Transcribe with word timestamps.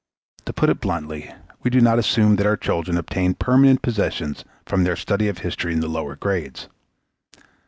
To 0.45 0.53
put 0.53 0.71
it 0.71 0.81
bluntly, 0.81 1.31
we 1.61 1.69
do 1.69 1.79
not 1.79 1.99
assume 1.99 2.37
that 2.37 2.47
our 2.47 2.57
children 2.57 2.97
obtain 2.97 3.35
permanent 3.35 3.83
possessions 3.83 4.43
from 4.65 4.83
their 4.83 4.95
study 4.95 5.27
of 5.27 5.37
history 5.45 5.73
in 5.73 5.79
the 5.79 5.87
lower 5.87 6.15
grades. 6.15 6.67